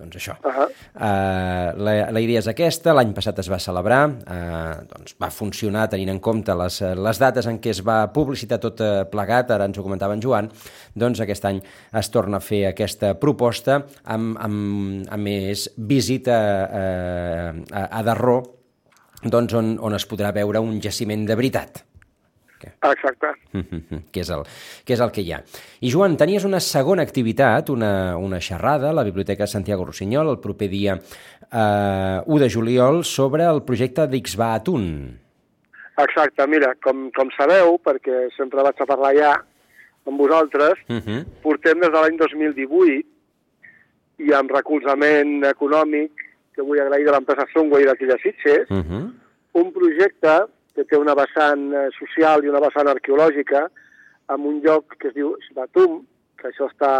Doncs 0.00 0.16
això. 0.16 0.34
Uh 0.40 0.50
-huh. 0.50 0.68
Uh, 0.94 1.76
la, 1.84 2.10
la 2.10 2.20
idea 2.20 2.38
és 2.38 2.48
aquesta, 2.48 2.94
l'any 2.96 3.12
passat 3.12 3.38
es 3.38 3.48
va 3.50 3.58
celebrar, 3.58 4.08
uh, 4.08 4.80
doncs 4.88 5.14
va 5.20 5.30
funcionar 5.30 5.88
tenint 5.88 6.10
en 6.10 6.20
compte 6.20 6.54
les, 6.54 6.80
eh, 6.82 6.94
les 6.94 7.18
dates 7.18 7.46
en 7.46 7.60
què 7.60 7.70
es 7.70 7.82
va 7.84 8.12
publicitar 8.12 8.58
tot 8.58 8.80
uh, 8.80 9.04
plegat, 9.10 9.50
ara 9.50 9.64
ens 9.64 9.78
ho 9.78 9.82
comentava 9.82 10.14
en 10.14 10.22
Joan, 10.22 10.50
doncs 10.94 11.20
aquest 11.20 11.44
any 11.44 11.60
es 11.92 12.10
torna 12.10 12.36
a 12.36 12.40
fer 12.40 12.66
aquesta 12.66 13.14
proposta 13.14 13.82
amb, 14.04 14.38
amb, 14.38 15.06
amb 15.10 15.22
més 15.22 15.68
visita 15.76 16.38
uh, 16.64 17.62
a, 17.72 17.98
a 17.98 18.02
Darró, 18.02 18.42
doncs 19.22 19.54
on, 19.54 19.78
on 19.80 19.94
es 19.94 20.08
podrà 20.08 20.32
veure 20.32 20.60
un 20.60 20.80
jaciment 20.80 21.26
de 21.26 21.36
veritat. 21.36 21.84
Exacte. 22.68 23.26
que 24.12 24.20
és, 24.20 24.30
el, 24.30 24.42
que 24.84 24.92
és 24.94 25.00
el 25.00 25.10
que 25.10 25.22
hi 25.22 25.32
ha. 25.32 25.42
I 25.80 25.90
Joan, 25.90 26.16
tenies 26.16 26.44
una 26.44 26.60
segona 26.60 27.02
activitat, 27.02 27.70
una, 27.70 28.16
una 28.16 28.40
xerrada 28.40 28.90
a 28.90 28.92
la 28.92 29.04
Biblioteca 29.04 29.46
Santiago 29.46 29.84
Rossinyol 29.84 30.28
el 30.28 30.38
proper 30.40 30.68
dia 30.68 30.98
eh, 31.50 32.20
1 32.26 32.38
de 32.38 32.50
juliol 32.50 33.04
sobre 33.04 33.44
el 33.44 33.62
projecte 33.62 34.06
d'Ixba 34.06 34.54
Atun. 34.54 34.86
Exacte, 36.00 36.46
mira, 36.48 36.74
com, 36.82 37.10
com 37.12 37.28
sabeu, 37.36 37.78
perquè 37.84 38.28
sempre 38.36 38.62
vaig 38.64 38.78
a 38.80 38.86
parlar 38.88 39.14
ja 39.16 39.32
amb 40.06 40.18
vosaltres, 40.18 40.78
Uh 40.88 40.96
-huh. 40.96 41.24
portem 41.42 41.78
des 41.80 41.90
de 41.90 42.00
l'any 42.00 42.16
2018 42.16 43.04
i 44.18 44.32
amb 44.32 44.50
recolzament 44.50 45.44
econòmic 45.44 46.10
que 46.54 46.62
vull 46.62 46.80
agrair 46.80 47.04
de 47.04 47.12
l'empresa 47.12 47.46
Sunway 47.52 47.84
d'aquí 47.84 48.06
de 48.06 48.16
Sitges, 48.22 48.70
Uh 48.70 48.80
-huh. 48.80 49.12
un 49.52 49.72
projecte 49.72 50.46
que 50.80 50.88
té 50.88 50.96
una 50.98 51.14
vessant 51.18 51.68
eh, 51.76 51.88
social 51.98 52.44
i 52.44 52.48
una 52.48 52.62
vessant 52.64 52.88
arqueològica 52.88 53.66
en 54.32 54.46
un 54.48 54.60
lloc 54.64 54.96
que 54.98 55.08
es 55.10 55.14
diu 55.14 55.34
Xbatum, 55.48 56.00
que 56.40 56.48
això 56.48 56.68
està 56.70 56.92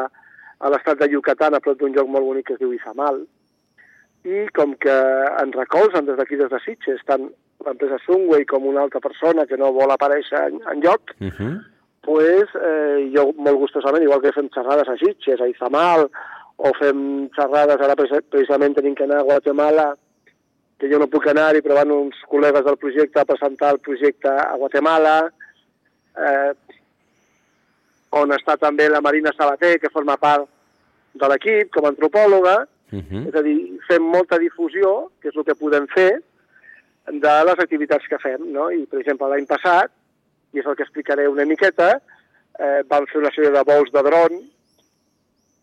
a 0.60 0.68
l'estat 0.68 0.98
de 1.00 1.08
Yucatán, 1.08 1.54
a 1.56 1.60
prop 1.64 1.78
d'un 1.80 1.94
lloc 1.96 2.08
molt 2.12 2.26
bonic 2.26 2.50
que 2.50 2.56
es 2.58 2.60
diu 2.60 2.72
Izamal, 2.76 3.22
i 4.28 4.42
com 4.52 4.74
que 4.76 4.96
ens 5.40 5.54
recolzen 5.56 6.04
des 6.04 6.18
d'aquí, 6.18 6.36
des 6.36 6.50
de 6.52 6.58
Sitges, 6.60 7.00
tant 7.08 7.30
l'empresa 7.64 7.96
Sunway 8.04 8.44
com 8.48 8.66
una 8.68 8.82
altra 8.84 9.00
persona 9.00 9.46
que 9.48 9.56
no 9.56 9.70
vol 9.72 9.90
aparèixer 9.94 10.42
en, 10.50 10.60
en 10.72 10.82
lloc, 10.84 11.14
Uh 11.20 11.30
-huh. 11.32 11.54
pues, 12.02 12.48
eh, 12.60 13.10
jo 13.14 13.32
molt 13.36 13.56
gustosament, 13.58 14.02
igual 14.02 14.20
que 14.20 14.32
fem 14.32 14.48
xerrades 14.52 14.88
a 14.88 14.96
Sitges, 14.96 15.40
a 15.40 15.48
Izamal, 15.48 16.10
o 16.56 16.72
fem 16.78 17.30
xerrades, 17.36 17.80
ara 17.80 17.96
precis- 17.96 18.24
precisament 18.28 18.74
tenim 18.74 18.94
que 18.94 19.04
anar 19.04 19.18
a 19.20 19.28
Guatemala, 19.30 19.96
que 20.80 20.88
jo 20.88 20.98
no 20.98 21.10
puc 21.12 21.28
anar-hi, 21.28 21.60
però 21.62 21.76
van 21.82 21.92
uns 21.92 22.18
col·legues 22.30 22.64
del 22.64 22.80
projecte 22.80 23.20
a 23.20 23.28
presentar 23.28 23.74
el 23.74 23.80
projecte 23.84 24.32
a 24.32 24.56
Guatemala, 24.56 25.16
eh, 26.16 26.52
on 28.16 28.32
està 28.34 28.56
també 28.58 28.88
la 28.88 29.02
Marina 29.04 29.32
Sabater, 29.36 29.76
que 29.78 29.92
forma 29.92 30.16
part 30.16 30.48
de 31.14 31.28
l'equip 31.28 31.70
com 31.74 31.84
a 31.84 31.92
antropòloga, 31.94 32.58
Uh 32.90 32.98
-huh. 32.98 33.28
és 33.28 33.34
a 33.34 33.42
dir, 33.42 33.78
fem 33.86 34.02
molta 34.02 34.36
difusió, 34.36 35.12
que 35.20 35.28
és 35.28 35.36
el 35.36 35.44
que 35.44 35.54
podem 35.54 35.86
fer, 35.86 36.22
de 37.06 37.44
les 37.44 37.58
activitats 37.58 38.06
que 38.08 38.18
fem, 38.18 38.52
no? 38.52 38.70
I, 38.70 38.86
per 38.86 39.00
exemple, 39.00 39.28
l'any 39.28 39.46
passat, 39.46 39.90
i 40.52 40.58
és 40.58 40.66
el 40.66 40.76
que 40.76 40.82
explicaré 40.82 41.28
una 41.28 41.44
miqueta, 41.44 42.00
eh, 42.58 42.82
vam 42.88 43.06
fer 43.06 43.20
una 43.20 43.30
sèrie 43.30 43.50
de 43.50 43.62
vols 43.62 43.92
de 43.92 44.02
dron 44.02 44.32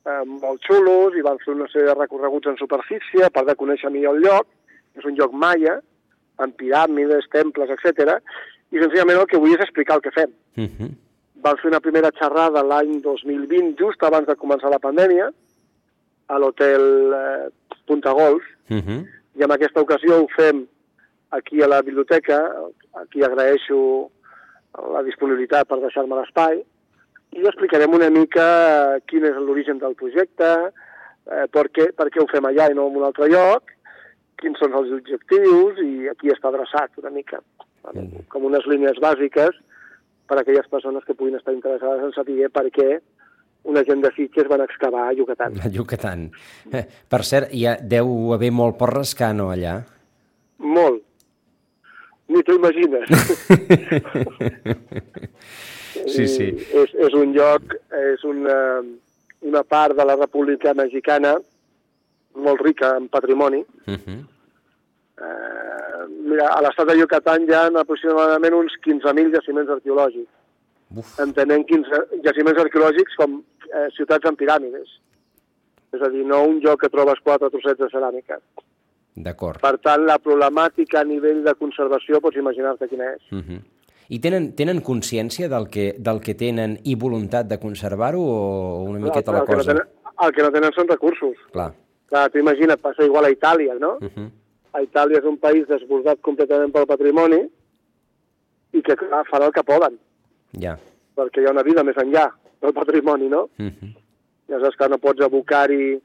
eh, 0.07 0.23
molt 0.25 0.61
xulos 0.63 1.15
i 1.15 1.21
vam 1.21 1.37
fer 1.43 1.53
una 1.53 1.67
sèrie 1.67 1.87
de 1.87 1.99
recorreguts 1.99 2.47
en 2.47 2.57
superfície 2.57 3.29
per 3.29 3.43
de 3.45 3.55
conèixer 3.55 3.91
millor 3.91 4.15
el 4.15 4.23
lloc. 4.23 4.47
És 4.97 5.05
un 5.05 5.15
lloc 5.15 5.33
maia, 5.33 5.79
amb 6.43 6.55
piràmides, 6.57 7.29
temples, 7.33 7.69
etc. 7.73 8.17
I 8.71 8.81
senzillament 8.81 9.21
el 9.21 9.27
que 9.29 9.39
vull 9.41 9.55
és 9.55 9.63
explicar 9.63 9.97
el 9.97 10.05
que 10.05 10.11
fem. 10.11 10.31
Uh 10.57 10.67
-huh. 10.67 10.91
Vam 11.43 11.57
fer 11.57 11.69
una 11.69 11.79
primera 11.79 12.11
xerrada 12.11 12.63
l'any 12.63 13.01
2020, 13.01 13.75
just 13.79 14.03
abans 14.03 14.27
de 14.27 14.35
començar 14.35 14.69
la 14.69 14.79
pandèmia, 14.79 15.31
a 16.27 16.37
l'hotel 16.37 17.13
eh, 17.13 17.49
Punta 17.85 18.11
Golf, 18.11 18.43
Uh 18.69 18.77
-huh. 18.77 19.07
i 19.35 19.43
en 19.43 19.51
aquesta 19.51 19.81
ocasió 19.81 20.21
ho 20.21 20.27
fem 20.35 20.67
aquí 21.29 21.61
a 21.61 21.67
la 21.67 21.81
biblioteca, 21.81 22.51
aquí 22.93 23.23
agraeixo 23.23 24.09
la 24.93 25.03
disponibilitat 25.03 25.67
per 25.67 25.79
deixar-me 25.79 26.15
l'espai, 26.15 26.63
i 27.31 27.45
explicarem 27.45 27.93
una 27.93 28.09
mica 28.09 28.99
quin 29.05 29.25
és 29.25 29.35
l'origen 29.35 29.79
del 29.79 29.95
projecte, 29.95 30.71
eh, 31.31 31.47
per, 31.51 31.69
què, 31.69 31.91
per 31.93 32.09
què 32.09 32.21
ho 32.21 32.27
fem 32.27 32.45
allà 32.45 32.69
i 32.71 32.73
no 32.73 32.87
en 32.87 32.97
un 32.97 33.03
altre 33.03 33.27
lloc, 33.27 33.71
quins 34.41 34.59
són 34.61 34.75
els 34.77 34.91
objectius 34.99 35.79
i 35.83 36.09
a 36.11 36.15
qui 36.19 36.33
està 36.33 36.51
adreçat 36.51 36.97
una 37.01 37.13
mica? 37.13 37.41
Mm. 37.93 38.25
com 38.27 38.43
unes 38.43 38.65
línies 38.67 38.97
bàsiques 38.99 39.55
per 40.27 40.35
a 40.35 40.41
aquelles 40.41 40.67
persones 40.67 41.05
que 41.07 41.15
puguin 41.15 41.37
estar 41.37 41.53
interessades 41.55 42.03
en 42.03 42.11
saber 42.11 42.49
per 42.51 42.65
què 42.75 42.97
una 43.67 43.83
gent 43.87 44.01
de 44.03 44.11
Sitges 44.15 44.47
van 44.51 44.63
excavar 44.63 45.05
a 45.07 45.13
Yucatán. 45.15 45.55
A 45.63 45.69
Yucatán. 45.71 46.29
Eh, 46.71 46.83
per 46.83 47.23
cert, 47.27 47.51
ja 47.55 47.77
deu 47.79 48.33
haver 48.35 48.51
molt 48.51 48.81
rascar, 48.91 49.33
no, 49.35 49.49
allà? 49.51 49.81
Molt. 50.59 51.03
Ni 52.27 52.43
t'ho 52.43 52.57
imagines. 52.59 53.07
Sí, 56.07 56.27
sí. 56.29 56.45
I 56.53 56.65
És, 56.83 56.91
és 57.07 57.15
un 57.17 57.31
lloc, 57.33 57.73
és 58.13 58.21
una, 58.23 58.57
una 59.43 59.63
part 59.67 59.97
de 59.97 60.05
la 60.05 60.15
República 60.15 60.75
Mexicana 60.77 61.33
molt 62.37 62.61
rica 62.61 62.95
en 62.97 63.07
patrimoni. 63.09 63.63
Uh 63.87 63.97
-huh. 63.97 64.19
Eh, 65.17 66.03
mira, 66.29 66.47
a 66.53 66.61
l'estat 66.61 66.87
de 66.87 66.97
Yucatán 66.99 67.47
hi 67.47 67.53
ha 67.53 67.65
aproximadament 67.81 68.53
uns 68.53 68.73
15.000 68.85 69.33
jaciments 69.33 69.69
arqueològics, 69.69 70.29
Uf, 70.95 71.19
entenent 71.19 71.65
15 71.67 72.21
jaciments 72.23 72.59
arqueològics 72.61 73.15
com 73.15 73.41
eh, 73.73 73.87
ciutats 73.97 74.25
amb 74.29 74.37
piràmides. 74.39 74.87
És 75.95 76.01
a 76.01 76.09
dir, 76.09 76.25
no 76.25 76.43
un 76.43 76.59
lloc 76.63 76.81
que 76.81 76.89
trobes 76.89 77.19
quatre 77.23 77.49
trossets 77.49 77.79
de 77.79 77.89
ceràmica. 77.89 78.39
d'acord. 79.17 79.59
Per 79.59 79.77
tant, 79.81 80.05
la 80.05 80.19
problemàtica 80.19 80.99
a 81.01 81.03
nivell 81.03 81.43
de 81.43 81.53
conservació 81.57 82.19
pots 82.21 82.37
imaginar-te 82.37 82.87
quina 82.87 83.13
és. 83.15 83.21
Uh 83.31 83.39
-huh. 83.39 83.59
I 84.09 84.19
tenen, 84.19 84.55
tenen 84.55 84.81
consciència 84.81 85.49
del 85.49 85.67
que, 85.69 85.95
del 85.97 86.21
que 86.21 86.35
tenen 86.35 86.77
i 86.83 86.95
voluntat 86.95 87.47
de 87.47 87.59
conservar-ho 87.59 88.21
o 88.21 88.83
una 88.83 88.99
miqueta 88.99 89.31
la 89.31 89.39
el, 89.39 89.45
que 89.45 89.51
no 89.51 89.57
cosa? 89.57 89.73
tenen, 89.73 89.87
el 90.23 90.31
que 90.31 90.43
no 90.43 90.51
tenen 90.51 90.71
són 90.73 90.87
recursos. 90.87 91.35
Clar. 91.51 91.73
Clar, 92.07 92.29
tu 92.31 92.39
imagina't, 92.39 92.79
passa 92.79 93.03
igual 93.03 93.25
a 93.25 93.29
Itàlia, 93.33 93.75
no? 93.79 93.97
Uh 94.01 94.07
-huh. 94.07 94.29
A 94.73 94.81
Itàlia 94.81 95.19
és 95.19 95.25
un 95.25 95.37
país 95.37 95.67
desbordat 95.67 96.21
completament 96.21 96.71
pel 96.71 96.85
patrimoni 96.85 97.41
i 98.71 98.81
que, 98.81 98.95
clar, 98.95 99.25
fan 99.27 99.43
el 99.43 99.51
que 99.51 99.63
poden, 99.63 99.97
Ja. 100.59 100.77
perquè 101.15 101.41
hi 101.41 101.45
ha 101.45 101.51
una 101.51 101.63
vida 101.63 101.83
més 101.83 101.95
enllà 101.95 102.31
del 102.61 102.73
patrimoni, 102.73 103.27
no? 103.27 103.49
Uh 103.59 103.65
-huh. 103.65 103.93
I 104.47 104.53
aleshores, 104.53 104.75
clar, 104.77 104.89
no 104.89 104.97
pots 104.97 105.21
abocar-hi 105.21 106.01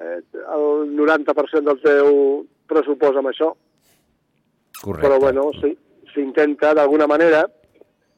eh, 0.00 0.20
el 0.54 0.96
90% 0.96 1.64
del 1.64 1.80
teu 1.80 2.46
pressupost 2.66 3.16
amb 3.16 3.28
això. 3.28 3.54
Correcte. 4.82 5.08
Però, 5.08 5.20
bueno, 5.20 5.50
sí, 5.60 5.76
s'intenta 6.12 6.74
d'alguna 6.74 7.06
manera 7.06 7.48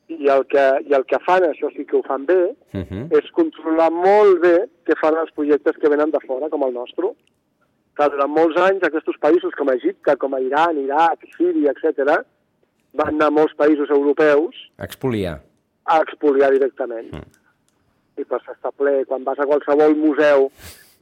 i 0.08 0.28
el, 0.30 0.44
que, 0.46 0.64
i 0.86 0.92
el 0.94 1.04
que 1.04 1.18
fan, 1.26 1.42
això 1.48 1.70
sí 1.74 1.84
que 1.84 1.96
ho 1.96 2.02
fan 2.06 2.26
bé, 2.26 2.54
Uh 2.72 2.80
-huh. 2.84 3.06
és 3.18 3.30
controlar 3.32 3.90
molt 3.90 4.40
bé 4.40 4.68
què 4.86 4.94
fan 5.00 5.14
els 5.18 5.32
projectes 5.32 5.76
que 5.80 5.88
venen 5.88 6.10
de 6.10 6.20
fora, 6.26 6.48
com 6.48 6.62
el 6.62 6.72
nostre. 6.74 7.08
Que 7.96 8.08
durant 8.10 8.30
molts 8.30 8.56
anys 8.60 8.82
aquests 8.82 9.18
països 9.20 9.54
com 9.56 9.70
Egipte, 9.70 10.16
com 10.16 10.34
a 10.34 10.40
Iran, 10.40 10.76
Iraq, 10.78 11.18
Síria, 11.36 11.72
etc, 11.72 12.22
van 12.92 13.14
anar 13.14 13.26
a 13.26 13.30
molts 13.30 13.54
països 13.56 13.90
europeus 13.90 14.54
Expoliar. 14.78 15.40
a 15.84 16.00
expoliar 16.02 16.50
directament. 16.50 17.12
Mm. 17.12 17.22
I 18.20 18.24
per 18.24 18.40
s'està 18.42 18.70
ple, 18.76 19.04
quan 19.06 19.24
vas 19.24 19.38
a 19.38 19.44
qualsevol 19.46 19.94
museu 19.96 20.50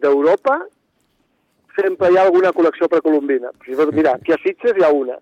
d'Europa, 0.01 0.67
sempre 1.77 2.11
hi 2.11 2.17
ha 2.17 2.23
alguna 2.27 2.53
col·lecció 2.53 2.89
precolombina. 2.89 3.51
Mira, 3.93 4.15
aquí 4.15 4.33
a 4.33 4.39
Sitges 4.43 4.77
hi 4.77 4.85
ha 4.85 4.91
una, 4.93 5.17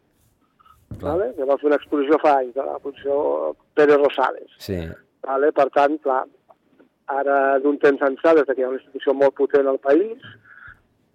Clar. 1.01 1.17
vale? 1.17 1.33
que 1.37 1.49
va 1.49 1.57
fer 1.61 1.69
una 1.71 1.79
exposició 1.81 2.19
fa 2.23 2.37
anys, 2.41 2.55
de 2.55 2.67
la 2.67 2.77
exposició 2.77 3.57
Pérez 3.75 4.01
Rosales. 4.01 4.55
Sí. 4.59 4.79
Vale? 5.27 5.53
Per 5.57 5.69
tant, 5.75 5.99
clar, 6.05 6.23
ara 7.13 7.39
d'un 7.63 7.79
temps 7.83 8.03
ençà, 8.09 8.35
des 8.35 8.49
que 8.49 8.59
hi 8.59 8.67
ha 8.67 8.73
una 8.73 8.81
institució 8.81 9.15
molt 9.15 9.37
potent 9.39 9.69
al 9.71 9.81
país, 9.83 10.21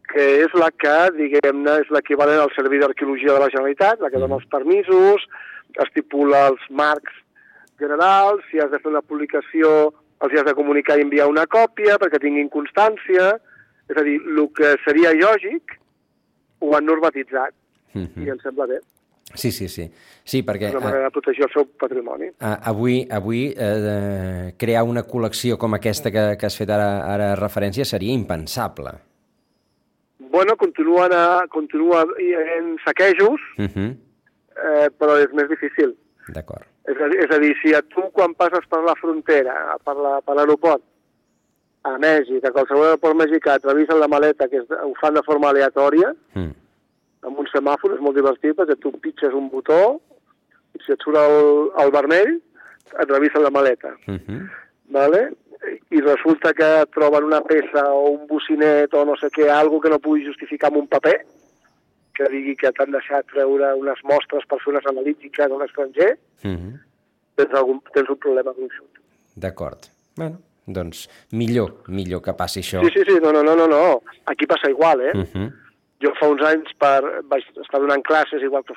que 0.07 0.25
és 0.45 0.53
la 0.55 0.71
que, 0.71 0.95
diguem-ne, 1.17 1.81
és 1.83 1.91
l'equivalent 1.91 2.39
al 2.41 2.53
Servei 2.55 2.79
d'Arqueologia 2.79 3.35
de 3.35 3.43
la 3.43 3.51
Generalitat, 3.51 4.01
la 4.01 4.11
que 4.13 4.21
dona 4.23 4.39
els 4.39 4.47
permisos, 4.51 5.25
estipula 5.83 6.47
els 6.53 6.63
marcs 6.69 7.13
generals, 7.79 8.45
si 8.49 8.61
has 8.63 8.71
de 8.71 8.79
fer 8.79 8.89
una 8.93 9.03
publicació 9.05 9.91
els 10.23 10.33
has 10.33 10.47
de 10.47 10.55
comunicar 10.57 10.97
i 10.97 11.03
enviar 11.05 11.27
una 11.29 11.45
còpia 11.45 11.99
perquè 12.01 12.17
tinguin 12.23 12.49
constància, 12.49 13.35
és 13.87 13.99
a 13.99 14.03
dir, 14.03 14.17
el 14.17 14.47
que 14.57 14.73
seria 14.85 15.13
lògic 15.13 15.77
ho 16.63 16.73
han 16.75 16.87
normatitzat 16.89 17.53
Uh 17.97 17.99
i 17.99 18.25
-huh. 18.25 18.31
em 18.31 18.39
sembla 18.39 18.65
bé, 18.67 18.79
Sí, 19.35 19.51
sí, 19.51 19.67
sí. 19.67 19.89
Sí, 20.23 20.41
perquè 20.43 20.69
és 20.69 20.75
una 20.75 20.79
eh, 20.79 20.91
manera 20.91 21.03
de 21.09 21.11
protegir 21.11 21.43
el 21.43 21.51
seu 21.53 21.65
patrimoni. 21.79 22.29
avui, 22.39 23.07
avui 23.11 23.53
eh, 23.57 24.53
crear 24.57 24.83
una 24.87 25.03
col·lecció 25.03 25.57
com 25.57 25.73
aquesta 25.75 26.11
que, 26.11 26.37
que 26.39 26.45
has 26.47 26.55
fet 26.57 26.69
ara, 26.69 26.87
ara 27.13 27.35
referència 27.35 27.85
seria 27.85 28.13
impensable. 28.13 28.91
Bueno, 30.31 30.55
continuen 30.57 31.13
a, 31.13 31.45
continua 31.49 32.03
en 32.57 32.77
saquejos, 32.85 33.39
Uh 33.57 33.63
-huh. 33.67 33.95
eh, 34.57 34.89
però 34.99 35.17
és 35.19 35.31
més 35.33 35.49
difícil. 35.49 35.95
D'acord. 36.33 36.63
És 36.87 36.95
a, 36.97 37.07
és 37.07 37.31
a 37.35 37.39
dir, 37.39 37.53
si 37.61 37.73
a 37.73 37.81
tu 37.81 38.01
quan 38.11 38.33
passes 38.33 38.65
per 38.69 38.79
la 38.83 38.95
frontera, 38.95 39.77
per 39.83 39.95
la- 39.95 40.21
per 40.21 40.35
l'aeroport, 40.35 40.81
a 41.83 41.97
Mèxic, 41.97 42.43
a 42.45 42.51
qualsevol 42.51 42.83
aeroport 42.85 43.15
mexicà, 43.15 43.55
et 43.55 43.63
revisen 43.65 43.99
la 43.99 44.07
maleta, 44.07 44.47
que 44.49 44.57
és, 44.57 44.65
ho 44.71 44.93
fan 45.01 45.13
de 45.13 45.21
forma 45.23 45.49
aleatòria, 45.49 46.13
Mm. 46.33 46.51
Amb 47.23 47.39
un 47.39 47.47
semàfor, 47.51 47.95
és 47.95 48.01
molt 48.01 48.15
divertit, 48.15 48.55
perquè 48.55 48.77
tu 48.79 48.91
pitges 48.99 49.33
un 49.33 49.49
botó, 49.49 49.99
i 50.75 50.83
si 50.83 50.91
et 50.93 51.01
surt 51.01 51.17
el, 51.17 51.71
el 51.83 51.91
vermell, 51.91 52.37
et 53.01 53.09
revisen 53.09 53.43
la 53.43 53.49
maleta. 53.51 53.95
Uh 54.07 54.15
-huh. 54.15 54.49
¿vale? 54.89 55.31
i 55.89 56.01
resulta 56.01 56.53
que 56.53 56.85
troben 56.93 57.23
una 57.23 57.41
peça 57.41 57.83
o 57.93 58.11
un 58.11 58.27
bocinet 58.27 58.93
o 58.93 59.03
no 59.05 59.15
sé 59.19 59.29
què, 59.33 59.49
algo 59.49 59.79
que 59.81 59.89
no 59.89 59.99
pugui 59.99 60.25
justificar 60.25 60.69
amb 60.71 60.81
un 60.83 60.87
paper, 60.87 61.17
que 62.17 62.29
digui 62.33 62.55
que 62.57 62.71
t'han 62.73 62.93
deixat 62.95 63.27
treure 63.33 63.73
unes 63.77 64.01
mostres 64.03 64.45
per 64.49 64.59
fer 64.63 64.73
unes 64.73 64.85
analítiques 64.85 65.45
a 65.45 65.57
l'estranger, 65.61 66.17
Uh 66.43 66.51
-huh. 66.51 66.73
tens, 67.35 67.53
algun, 67.53 67.81
tens 67.93 68.09
un 68.09 68.17
problema 68.17 68.53
gruixut. 68.53 68.99
D'acord. 69.35 69.89
Bueno, 70.15 70.37
doncs 70.65 71.09
millor, 71.31 71.83
millor 71.87 72.21
que 72.21 72.33
passi 72.33 72.59
això. 72.59 72.83
Sí, 72.83 72.91
sí, 72.93 73.03
sí, 73.07 73.19
no, 73.21 73.31
no, 73.31 73.41
no, 73.43 73.55
no, 73.55 73.67
no. 73.67 74.01
Aquí 74.25 74.45
passa 74.45 74.69
igual, 74.69 75.01
eh? 75.01 75.11
Uh 75.15 75.25
-huh. 75.25 75.51
Jo 76.03 76.11
fa 76.19 76.27
uns 76.29 76.41
anys 76.45 76.73
per, 76.77 77.01
vaig 77.25 77.43
estar 77.63 77.79
donant 77.81 78.03
classes, 78.05 78.43
igual 78.43 78.63
que 78.63 78.73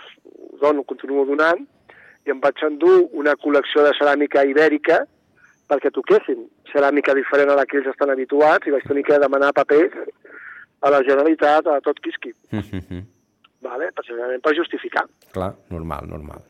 dono, 0.60 0.82
continuo 0.84 1.24
donant, 1.28 1.66
i 2.26 2.30
em 2.30 2.40
vaig 2.40 2.62
endur 2.64 3.08
una 3.12 3.34
col·lecció 3.36 3.82
de 3.84 3.92
ceràmica 3.98 4.44
ibèrica 4.48 5.02
perquè 5.70 5.90
toquessin 5.94 6.46
ceràmica 6.72 7.14
diferent 7.14 7.50
a 7.50 7.54
la 7.56 7.64
que 7.66 7.76
ells 7.78 7.86
estan 7.92 8.10
habituats 8.10 8.66
i 8.66 8.70
vaig 8.74 8.82
tenir 8.88 9.04
que 9.06 9.18
demanar 9.22 9.52
papers 9.52 9.92
a 10.82 10.90
la 10.90 11.02
Generalitat, 11.04 11.66
a 11.66 11.80
tot 11.80 12.00
quisqui, 12.00 12.32
Uh 12.52 12.58
-huh. 12.60 13.04
vale? 13.62 13.92
precisament 13.92 14.42
per 14.42 14.56
justificar. 14.56 15.04
Clar, 15.32 15.54
normal, 15.70 16.06
normal. 16.08 16.40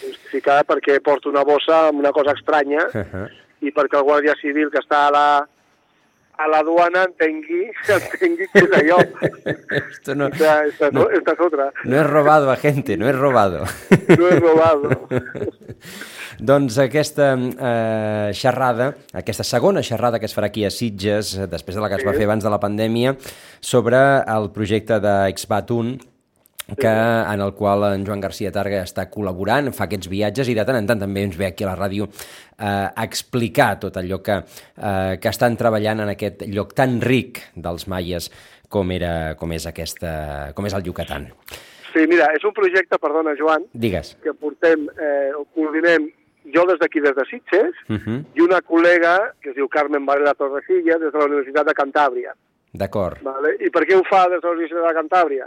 Justificar 0.00 0.64
perquè 0.64 1.00
porto 1.02 1.28
una 1.28 1.42
bossa 1.44 1.88
amb 1.88 1.98
una 1.98 2.12
cosa 2.12 2.32
estranya 2.32 2.86
Uh 2.86 3.04
-huh. 3.12 3.28
i 3.60 3.70
perquè 3.72 3.98
el 3.98 4.04
Guàrdia 4.04 4.34
Civil 4.40 4.70
que 4.70 4.78
està 4.78 5.08
a 5.08 5.10
la, 5.10 5.48
a 6.40 6.46
la 6.48 6.62
duana 6.64 7.02
entengui, 7.08 7.66
entengui 7.96 8.46
què 8.52 8.62
és 8.64 8.76
allò. 8.80 8.98
Esto 9.90 10.14
no, 10.16 10.28
Esta, 10.32 10.54
esta, 10.70 10.90
no, 10.94 11.08
esta 11.10 11.32
es 11.36 11.40
otra. 11.46 11.70
no 11.84 12.00
es 12.00 12.06
robado, 12.08 12.50
agente, 12.50 12.96
no 12.96 13.08
es 13.08 13.16
robado. 13.16 13.64
No 14.18 14.28
he 14.28 14.40
robado. 14.40 14.90
doncs 16.40 16.78
aquesta 16.80 17.34
eh, 17.36 18.30
xerrada, 18.32 18.94
aquesta 19.12 19.44
segona 19.44 19.82
xerrada 19.84 20.18
que 20.18 20.24
es 20.30 20.34
farà 20.36 20.48
aquí 20.48 20.64
a 20.64 20.70
Sitges, 20.72 21.34
eh, 21.36 21.46
després 21.50 21.76
de 21.76 21.82
la 21.84 21.90
que 21.92 21.98
es 22.00 22.06
va 22.06 22.12
Sí. 22.14 22.18
fer 22.22 22.26
abans 22.30 22.44
de 22.44 22.50
la 22.50 22.60
pandèmia, 22.60 23.16
sobre 23.60 23.98
el 24.24 24.50
projecte 24.54 25.00
d'Exbatun, 25.04 25.98
que, 26.76 26.88
en 27.34 27.40
el 27.40 27.54
qual 27.54 27.84
en 27.94 28.06
Joan 28.06 28.20
García 28.20 28.52
Targa 28.52 28.82
està 28.84 29.08
col·laborant, 29.10 29.72
fa 29.72 29.84
aquests 29.84 30.08
viatges 30.08 30.48
i 30.48 30.54
de 30.54 30.64
tant 30.64 30.76
en 30.76 30.86
tant 30.86 31.00
també 31.00 31.22
ens 31.22 31.36
ve 31.36 31.46
aquí 31.46 31.64
a 31.64 31.70
la 31.72 31.76
ràdio 31.78 32.06
eh, 32.06 32.64
a 32.66 33.04
explicar 33.04 33.78
tot 33.80 33.96
allò 33.96 34.20
que, 34.22 34.38
eh, 34.76 35.18
que 35.20 35.28
estan 35.28 35.56
treballant 35.56 36.00
en 36.00 36.08
aquest 36.14 36.46
lloc 36.48 36.74
tan 36.74 37.00
ric 37.00 37.42
dels 37.56 37.86
maies 37.88 38.30
com, 38.68 38.90
era, 38.94 39.34
com, 39.36 39.50
és, 39.52 39.66
aquesta, 39.66 40.52
com 40.54 40.66
és 40.66 40.74
el 40.74 40.84
Yucatán. 40.86 41.30
Sí, 41.92 42.06
mira, 42.06 42.28
és 42.36 42.44
un 42.46 42.52
projecte, 42.54 42.98
perdona, 43.02 43.34
Joan, 43.38 43.64
Digues. 43.72 44.16
que 44.22 44.32
portem, 44.32 44.86
eh, 44.94 45.32
coordinem 45.54 46.06
jo 46.54 46.64
des 46.66 46.78
d'aquí, 46.78 47.00
des 47.00 47.14
de 47.16 47.24
Sitges, 47.26 47.74
Uh 47.88 47.96
-huh. 47.96 48.24
i 48.34 48.40
una 48.40 48.60
col·lega 48.62 49.32
que 49.40 49.50
es 49.50 49.56
diu 49.56 49.68
Carmen 49.68 50.06
Varela 50.06 50.34
Torrecilla, 50.34 50.98
des 50.98 51.12
de 51.12 51.18
la 51.18 51.24
Universitat 51.24 51.66
de 51.66 51.74
Cantàbria. 51.74 52.32
D'acord. 52.72 53.18
Vale? 53.22 53.56
I 53.58 53.70
per 53.70 53.82
què 53.82 53.96
ho 53.96 54.04
fa 54.04 54.28
des 54.28 54.40
de 54.40 54.46
la 54.46 54.54
Universitat 54.54 54.86
de 54.86 54.94
Cantàbria? 55.00 55.46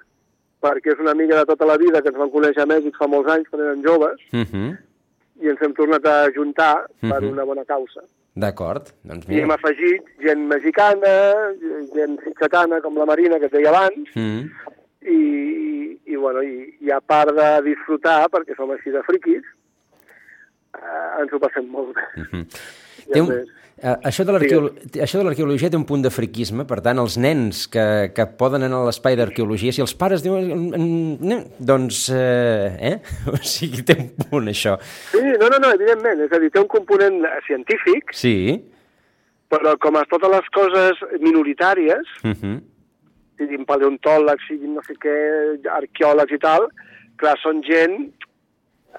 Perquè 0.63 0.93
és 0.93 0.99
una 1.03 1.11
amiga 1.11 1.35
de 1.41 1.45
tota 1.49 1.65
la 1.67 1.75
vida 1.77 2.01
que 2.01 2.07
ens 2.13 2.17
van 2.17 2.31
conèixer 2.31 2.63
a 2.63 2.69
Mèxic 2.69 2.95
fa 2.95 3.07
molts 3.11 3.29
anys, 3.33 3.49
quan 3.51 3.61
eren 3.65 3.83
joves, 3.83 4.19
Uh 4.31 4.45
-huh. 4.47 4.77
i 5.43 5.49
ens 5.49 5.61
hem 5.61 5.73
tornat 5.73 6.05
a 6.05 6.31
juntar 6.31 6.87
per 7.01 7.21
Mhm. 7.21 7.31
una 7.31 7.43
bona 7.43 7.65
causa. 7.65 8.01
D'acord. 8.35 8.87
Doncs 9.03 9.27
I 9.29 9.41
hem 9.41 9.51
afegit 9.51 10.01
gent 10.23 10.47
mexicana, 10.47 11.53
gent 11.93 12.19
sitxatana, 12.23 12.81
com 12.81 12.95
la 12.97 13.05
Marina, 13.05 13.37
que 13.39 13.45
et 13.45 13.51
deia 13.51 13.69
abans, 13.69 14.09
Mm. 14.15 14.49
i, 15.01 15.11
i, 15.11 15.99
i, 16.05 16.15
bueno, 16.15 16.41
i, 16.41 16.75
i 16.79 16.89
a 16.91 16.99
part 17.01 17.31
de 17.35 17.61
disfrutar, 17.69 18.29
perquè 18.29 18.55
som 18.55 18.71
així 18.71 18.89
de 18.89 19.03
friquis, 19.03 19.43
eh, 20.77 21.21
ens 21.21 21.33
ho 21.33 21.39
passem 21.39 21.67
molt 21.69 21.93
bé. 21.95 22.07
Mhm. 22.23 22.47
I 23.03 23.11
Té 23.11 23.21
un, 23.21 23.31
eh, 23.33 23.95
això 24.07 24.23
de 24.23 24.31
l'arqueologia 25.23 25.69
té 25.69 25.75
un 25.75 25.83
punt 25.85 26.01
de 26.05 26.09
friquisme, 26.09 26.63
per 26.65 26.79
tant, 26.81 26.97
els 26.99 27.17
nens 27.17 27.67
que, 27.67 28.11
que 28.15 28.25
poden 28.39 28.63
anar 28.63 28.79
a 28.81 28.85
l'espai 28.87 29.17
d'arqueologia, 29.19 29.73
si 29.75 29.81
els 29.81 29.93
pares 29.93 30.23
diuen... 30.23 30.45
"Mm, 30.47 31.17
mm", 31.19 31.43
Doncs, 31.59 32.09
eh, 32.09 32.77
eh? 32.79 32.97
O 33.33 33.37
sigui, 33.37 33.83
té 33.83 33.97
un 33.99 34.09
punt, 34.29 34.47
això. 34.47 34.77
Sí, 35.11 35.19
no, 35.39 35.49
no, 35.49 35.59
no, 35.59 35.73
evidentment, 35.73 36.21
és 36.21 36.31
a 36.31 36.39
dir, 36.39 36.49
té 36.51 36.59
un 36.59 36.67
component 36.71 37.23
científic, 37.47 38.13
Sí. 38.13 38.63
però 39.51 39.75
com 39.77 39.95
a 39.97 40.05
totes 40.09 40.31
les 40.31 40.47
coses 40.55 41.03
minoritàries, 41.19 42.07
Uh 42.23 42.31
-huh. 42.31 42.61
siguin 43.37 43.65
paleontòlegs, 43.65 44.47
siguin 44.47 44.75
no 44.75 44.81
sé 44.87 44.93
què, 44.93 45.59
arqueòlegs 45.69 46.31
i 46.31 46.39
tal, 46.39 46.69
clar, 47.17 47.35
són 47.43 47.61
gent 47.63 48.13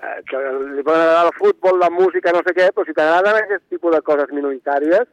eh, 0.02 0.20
que 0.30 0.40
li 0.76 0.82
pot 0.82 0.94
agradar 0.96 1.26
el 1.26 1.34
futbol, 1.38 1.78
la 1.78 1.90
música, 1.90 2.32
no 2.32 2.42
sé 2.46 2.54
què, 2.56 2.70
però 2.74 2.86
si 2.86 2.96
t'agraden 2.96 3.40
aquest 3.40 3.64
tipus 3.70 3.94
de 3.94 4.02
coses 4.02 4.32
minoritàries, 4.32 5.06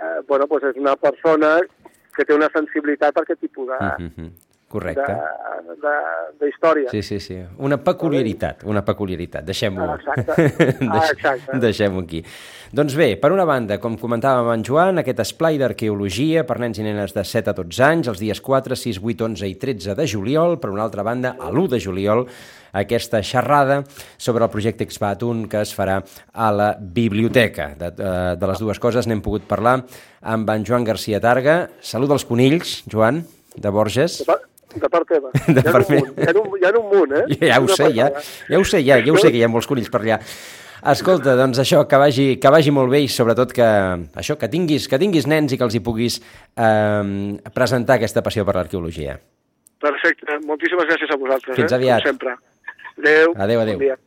eh, 0.00 0.18
bueno, 0.28 0.46
doncs 0.50 0.70
és 0.72 0.76
una 0.80 0.96
persona 0.96 1.58
que 2.16 2.24
té 2.24 2.34
una 2.34 2.50
sensibilitat 2.54 3.14
per 3.14 3.22
aquest 3.22 3.40
tipus 3.40 3.68
de, 3.68 3.78
Uh 3.78 4.10
-huh. 4.10 4.30
Correcte. 4.70 5.12
de, 5.66 5.74
de, 5.82 5.94
de 6.38 6.48
història. 6.52 6.90
Sí, 6.92 7.00
sí, 7.02 7.18
sí. 7.20 7.36
Una 7.58 7.76
peculiaritat, 7.82 8.62
una 8.70 8.84
peculiaritat. 8.86 9.42
Deixem-ho 9.48 9.82
Ah, 9.82 9.96
exacte. 9.98 10.46
Ah, 10.90 11.06
exacte. 11.10 11.58
Deixem-ho 11.62 12.02
aquí. 12.04 12.20
Doncs 12.70 12.94
bé, 12.94 13.16
per 13.18 13.32
una 13.34 13.42
banda, 13.48 13.80
com 13.82 13.96
comentàvem 13.98 14.46
en 14.54 14.62
Joan, 14.66 15.00
aquest 15.02 15.24
esplai 15.24 15.58
d'arqueologia 15.58 16.44
per 16.46 16.60
nens 16.62 16.78
i 16.78 16.84
nenes 16.86 17.10
de 17.16 17.24
7 17.26 17.50
a 17.50 17.54
12 17.58 17.82
anys, 17.82 18.10
els 18.12 18.20
dies 18.22 18.40
4, 18.46 18.76
6, 18.78 19.00
8, 19.02 19.24
11 19.26 19.48
i 19.50 19.56
13 19.58 19.96
de 19.98 20.06
juliol. 20.06 20.54
Per 20.62 20.70
una 20.70 20.84
altra 20.86 21.02
banda, 21.02 21.34
a 21.40 21.50
l'1 21.50 21.66
de 21.74 21.80
juliol, 21.82 22.22
aquesta 22.70 23.24
xerrada 23.26 23.80
sobre 24.16 24.44
el 24.46 24.52
projecte 24.54 24.86
Exbatun 24.86 25.48
que 25.50 25.64
es 25.66 25.74
farà 25.74 25.98
a 26.32 26.52
la 26.54 26.76
biblioteca. 26.78 27.72
De, 27.74 27.90
de, 27.90 28.12
de 28.38 28.52
les 28.52 28.62
dues 28.62 28.78
coses 28.78 29.10
n'hem 29.10 29.18
pogut 29.24 29.48
parlar 29.50 29.80
amb 30.22 30.54
en 30.54 30.62
Joan 30.68 30.86
García 30.86 31.18
Targa. 31.18 31.64
Salut 31.82 32.14
als 32.14 32.24
conills, 32.28 32.84
Joan, 32.86 33.24
de 33.56 33.74
Borges. 33.74 34.20
De, 34.74 34.80
part, 34.80 34.82
de 34.84 34.90
part 34.94 35.10
teva. 35.10 35.30
De 35.56 35.60
hi, 35.60 35.66
ha 35.66 35.74
part 35.74 35.90
un 35.90 35.98
hi, 35.98 36.26
ha 36.28 36.34
un, 36.38 36.56
hi 36.60 36.66
ha 36.66 36.72
un 36.78 36.88
munt, 36.92 37.14
eh? 37.18 37.24
Ja, 37.36 37.54
ja 37.54 37.60
ho 37.60 37.68
sé, 37.68 37.90
ja, 37.96 38.10
ja 38.48 38.58
ho 38.60 38.64
sé, 38.64 38.82
ja, 38.86 38.98
ja 39.02 39.12
ho 39.12 39.20
sé 39.20 39.30
que 39.30 39.40
hi 39.40 39.44
ha 39.46 39.50
molts 39.50 39.68
conills 39.70 39.90
per 39.92 40.02
allà. 40.04 40.20
Escolta, 40.90 41.34
doncs 41.36 41.60
això, 41.60 41.82
que 41.88 41.98
vagi, 42.00 42.28
que 42.40 42.52
vagi 42.52 42.72
molt 42.72 42.88
bé 42.92 43.02
i 43.04 43.08
sobretot 43.12 43.52
que, 43.52 43.66
això, 44.22 44.38
que 44.40 44.48
tinguis, 44.48 44.86
que 44.88 45.00
tinguis 45.02 45.28
nens 45.28 45.52
i 45.52 45.58
que 45.60 45.66
els 45.66 45.76
hi 45.76 45.82
puguis 45.84 46.20
eh, 46.20 47.40
presentar 47.52 47.98
aquesta 47.98 48.24
passió 48.24 48.46
per 48.48 48.56
l'arqueologia. 48.56 49.18
Perfecte, 49.80 50.38
moltíssimes 50.48 50.88
gràcies 50.88 51.12
a 51.12 51.18
vosaltres. 51.20 51.56
Fins 51.58 51.72
eh? 51.72 51.80
aviat. 51.80 52.06
Com 52.06 52.14
sempre. 52.14 52.38
Adéu. 53.00 53.34
Adéu, 53.36 53.60
adéu. 53.66 53.76
Bon 53.76 53.84
dia. 53.88 54.00